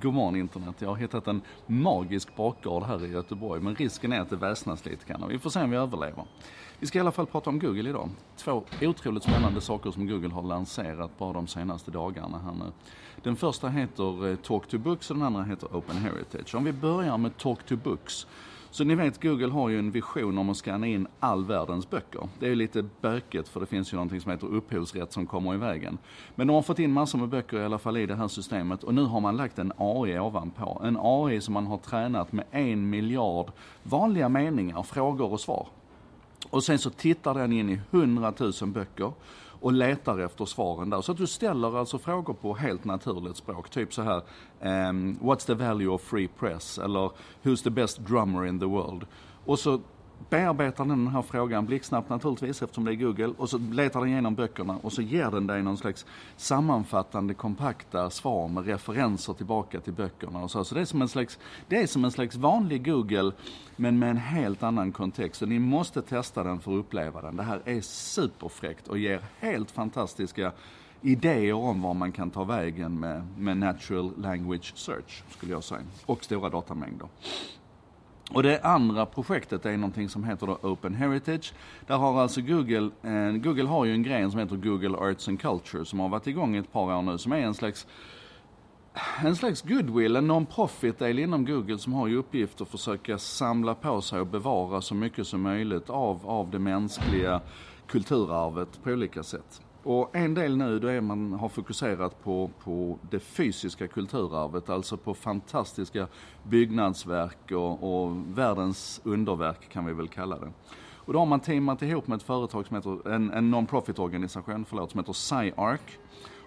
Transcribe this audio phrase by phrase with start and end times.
[0.00, 0.74] God morgon internet.
[0.78, 4.86] Jag har hittat en magisk bakgård här i Göteborg men risken är att det väsnas
[4.86, 6.24] lite grann vi får se om vi överlever.
[6.78, 8.10] Vi ska i alla fall prata om Google idag.
[8.36, 12.72] Två otroligt spännande saker som Google har lanserat bara de senaste dagarna här nu.
[13.22, 16.54] Den första heter eh, Talk to Books och den andra heter Open Heritage.
[16.54, 18.26] Om vi börjar med Talk to Books
[18.74, 22.28] så ni vet, Google har ju en vision om att skanna in all världens böcker.
[22.38, 25.54] Det är ju lite bökigt för det finns ju någonting som heter upphovsrätt som kommer
[25.54, 25.98] i vägen.
[26.34, 28.84] Men de har fått in massor med böcker i alla fall i det här systemet
[28.84, 30.82] och nu har man lagt en AI ovanpå.
[30.84, 35.68] En AI som man har tränat med en miljard vanliga meningar, frågor och svar.
[36.50, 39.12] Och sen så tittar den in i hundratusen böcker
[39.64, 41.00] och letar efter svaren där.
[41.00, 43.70] Så att du ställer alltså frågor på helt naturligt språk.
[43.70, 44.22] Typ så här,
[44.60, 46.78] um, what's the value of free press?
[46.78, 47.10] Eller
[47.42, 49.06] who's the best drummer in the world?
[49.44, 49.80] Och så
[50.30, 54.34] bearbetar den här frågan blixtsnabbt naturligtvis eftersom det är Google och så letar den igenom
[54.34, 56.06] böckerna och så ger den dig någon slags
[56.36, 60.64] sammanfattande kompakta svar med referenser tillbaka till böckerna och så.
[60.64, 63.32] Så det är som en slags, det är som en slags vanlig Google
[63.76, 65.38] men med en helt annan kontext.
[65.38, 67.36] Så ni måste testa den för att uppleva den.
[67.36, 70.52] Det här är superfräckt och ger helt fantastiska
[71.02, 75.82] idéer om var man kan ta vägen med, med natural language search, skulle jag säga.
[76.06, 77.08] Och stora datamängder.
[78.30, 81.52] Och det andra projektet är någonting som heter då Open Heritage.
[81.86, 85.40] Där har alltså Google, eh, Google har ju en gren som heter Google Arts and
[85.40, 87.86] Culture som har varit igång i ett par år nu som är en slags
[89.24, 94.00] en slags goodwill, en non-profit-del inom Google som har i uppgift att försöka samla på
[94.00, 97.40] sig och bevara så mycket som möjligt av, av det mänskliga
[97.86, 99.62] kulturarvet på olika sätt.
[99.84, 104.96] Och en del nu då är man har fokuserat på, på det fysiska kulturarvet, alltså
[104.96, 106.06] på fantastiska
[106.42, 110.52] byggnadsverk och, och världens underverk kan vi väl kalla det.
[111.06, 114.64] Och då har man teamat ihop med ett företag som heter, en, en non-profit organisation,
[114.68, 115.80] förlåt, som heter SciArc.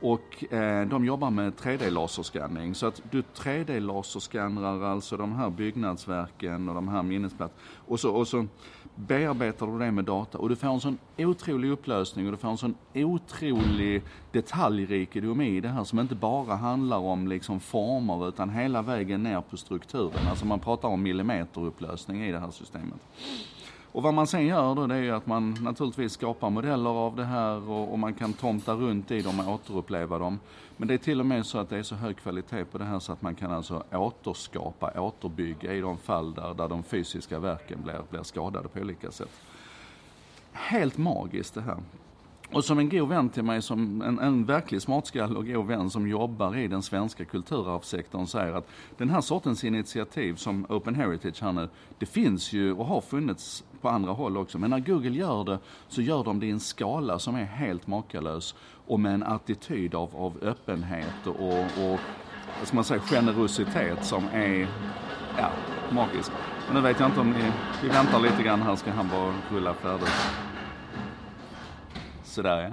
[0.00, 2.74] Och eh, de jobbar med 3D-laserskanning.
[2.74, 7.60] Så att du 3D-laserskannar alltså de här byggnadsverken och de här minnesplatserna.
[7.86, 8.46] Och så, och så
[8.94, 12.48] bearbetar du det med data och du får en sån otrolig upplösning och du får
[12.48, 14.02] en sån otrolig
[14.32, 19.40] detaljrikedom i det här som inte bara handlar om liksom former utan hela vägen ner
[19.40, 20.28] på strukturen.
[20.30, 23.00] Alltså man pratar om millimeterupplösning i det här systemet.
[23.92, 27.16] Och vad man sen gör då det är ju att man naturligtvis skapar modeller av
[27.16, 30.40] det här och, och, man kan tomta runt i dem och återuppleva dem.
[30.76, 32.84] Men det är till och med så att det är så hög kvalitet på det
[32.84, 37.38] här så att man kan alltså återskapa, återbygga i de fall där, där de fysiska
[37.38, 39.40] verken blir, blir skadade på olika sätt.
[40.52, 41.76] Helt magiskt det här.
[42.52, 45.90] Och som en god vän till mig, som en, en verklig smartskalle och god vän
[45.90, 51.42] som jobbar i den svenska kulturarvssektorn säger att den här sortens initiativ som Open Heritage
[51.42, 51.68] här nu,
[51.98, 54.58] det finns ju och har funnits på andra håll också.
[54.58, 55.58] Men när Google gör det
[55.88, 58.54] så gör de det i en skala som är helt makalös
[58.86, 62.00] och med en attityd av, av öppenhet och, och
[62.58, 64.68] vad ska man säga, generositet som är
[65.38, 65.50] ja,
[65.90, 66.32] magisk.
[66.66, 67.52] Men nu vet jag inte om ni,
[67.82, 70.12] vi väntar lite grann här ska han bara rulla färdigt.
[72.30, 72.72] Sådär ja.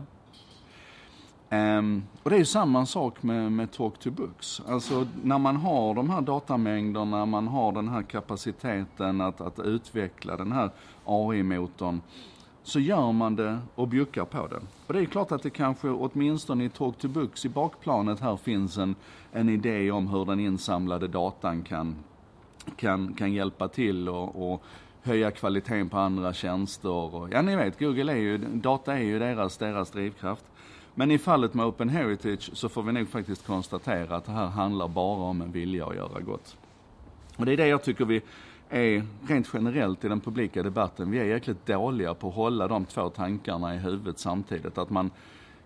[1.50, 4.62] Um, och det är ju samma sak med, med Talk to Books.
[4.68, 10.38] Alltså när man har de här datamängderna, man har den här kapaciteten att, att utveckla
[10.38, 10.70] den här
[11.06, 12.02] AI-motorn,
[12.64, 14.60] så gör man det och bjuckar på det.
[14.88, 18.38] Och det är klart att det kanske åtminstone i Talk to Books i bakplanet här
[18.38, 18.96] finns en,
[19.32, 21.96] en idé om hur den insamlade datan kan,
[22.76, 24.64] kan, kan hjälpa till och, och
[25.08, 26.90] höja kvaliteten på andra tjänster.
[26.90, 30.46] Och, ja, ni vet, Google är ju, data är ju deras, deras drivkraft.
[30.96, 34.48] Men i fallet med Open Heritage så får vi nog faktiskt konstatera att det här
[34.48, 36.58] handlar bara om en vilja att göra gott.
[37.38, 38.22] Och det är det jag tycker vi
[38.70, 42.86] är rent generellt i den publika debatten, vi är jäkligt dåliga på att hålla de
[42.86, 44.78] två tankarna i huvudet samtidigt.
[44.78, 45.12] Att man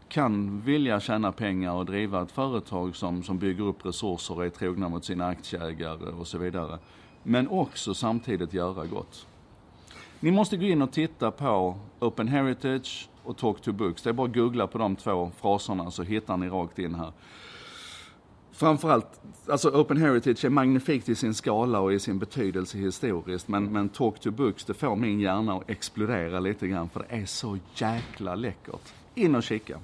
[0.09, 4.49] kan vilja tjäna pengar och driva ett företag som, som bygger upp resurser och är
[4.49, 6.77] trogna mot sina aktieägare och så vidare.
[7.23, 9.27] Men också samtidigt göra gott.
[10.23, 14.01] Ni måste gå in och titta på Open Heritage och Talk to Books.
[14.01, 17.11] Det är bara att googla på de två fraserna så hittar ni rakt in här.
[18.51, 23.47] Framförallt, alltså Open Heritage är magnifikt i sin skala och i sin betydelse historiskt.
[23.47, 27.15] Men, men Talk to Books, det får min hjärna att explodera lite grann för det
[27.15, 28.93] är så jäkla läckert.
[29.15, 29.79] In och kika.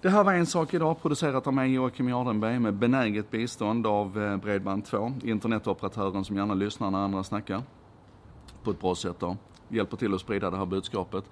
[0.00, 4.22] Det här var En sak idag, producerat av mig Joakim Jardenberg med benäget bistånd av
[4.22, 7.62] eh, Bredband2, internetoperatören som gärna lyssnar när andra snackar.
[8.66, 9.36] På ett bra sätt då.
[9.68, 11.24] Hjälper till att sprida det här budskapet.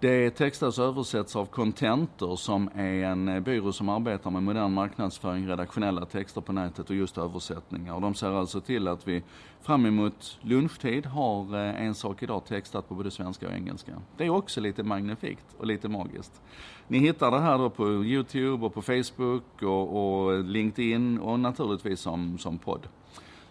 [0.00, 4.72] Det textas och översätts av Contentor som är en eh, byrå som arbetar med modern
[4.72, 7.94] marknadsföring, redaktionella texter på nätet och just översättningar.
[7.94, 9.22] Och de ser alltså till att vi
[9.62, 13.92] fram emot lunchtid har eh, en sak idag textat på både svenska och engelska.
[14.16, 16.42] Det är också lite magnifikt och lite magiskt.
[16.88, 22.00] Ni hittar det här då på Youtube och på Facebook och, och LinkedIn och naturligtvis
[22.00, 22.88] som, som podd.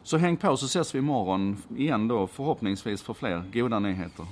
[0.10, 4.26] Så häng på så ses vi imorgon igen då förhoppningsvis för fler goda nyheter.